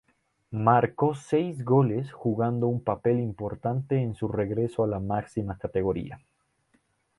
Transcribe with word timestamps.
Marcó 0.63 1.13
seis 1.13 1.63
goles, 1.63 2.11
jugando 2.11 2.65
un 2.65 2.83
papel 2.83 3.19
importante 3.19 3.97
en 4.01 4.15
su 4.15 4.27
regreso 4.27 4.83
a 4.83 4.87
la 4.87 4.99
máxima 4.99 5.59
categoría. 5.59 6.19